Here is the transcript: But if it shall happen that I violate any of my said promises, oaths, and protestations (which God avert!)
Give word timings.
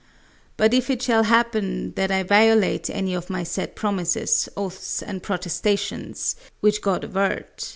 But 0.57 0.73
if 0.73 0.89
it 0.89 0.99
shall 1.03 1.25
happen 1.25 1.93
that 1.93 2.09
I 2.09 2.23
violate 2.23 2.89
any 2.89 3.13
of 3.13 3.29
my 3.29 3.43
said 3.43 3.75
promises, 3.75 4.49
oaths, 4.57 5.03
and 5.03 5.21
protestations 5.21 6.35
(which 6.59 6.81
God 6.81 7.03
avert!) 7.03 7.69